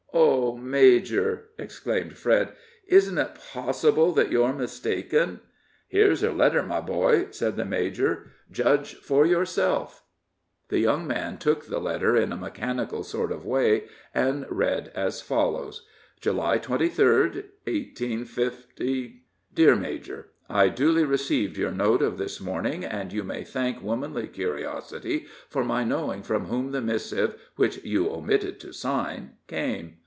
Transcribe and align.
"Oh, 0.13 0.57
major," 0.57 1.45
exclaimed 1.57 2.17
Fred, 2.17 2.49
"isn't 2.85 3.17
it 3.17 3.35
possible 3.53 4.11
that 4.11 4.29
you're 4.31 4.51
mistaken?" 4.53 5.39
"Here's 5.87 6.19
her 6.21 6.33
letter, 6.33 6.61
my 6.63 6.81
boy," 6.81 7.27
said 7.31 7.55
the 7.55 7.63
major; 7.65 8.27
"judge 8.51 8.95
for 8.95 9.25
yourself." 9.25 10.03
The 10.67 10.79
young 10.79 11.07
man 11.07 11.37
took 11.37 11.65
the 11.67 11.79
letter 11.79 12.17
in 12.17 12.31
a 12.33 12.37
mechanical 12.37 13.03
sort 13.05 13.31
of 13.31 13.45
way, 13.45 13.85
and 14.13 14.45
read 14.49 14.91
as 14.93 15.21
follows: 15.21 15.87
"July 16.19 16.59
23d, 16.59 17.45
185. 17.95 18.67
"DEAR 19.53 19.75
MAJOR 19.77 20.27
I 20.49 20.67
duly 20.67 21.05
received 21.05 21.55
your 21.57 21.71
note 21.71 22.01
of 22.01 22.17
this 22.17 22.41
morning, 22.41 22.83
and 22.83 23.13
you 23.13 23.23
may 23.23 23.43
thank 23.45 23.81
womanly 23.81 24.27
curiosity 24.27 25.27
for 25.49 25.63
my 25.63 25.83
knowing 25.85 26.21
from 26.23 26.45
whom 26.45 26.71
the 26.71 26.81
missive 26.81 27.39
(which 27.55 27.81
you 27.85 28.09
omitted 28.11 28.59
to 28.59 28.73
sign) 28.73 29.37
came. 29.47 29.97